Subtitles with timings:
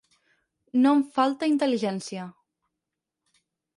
[0.85, 2.25] No em falta intel·ligència.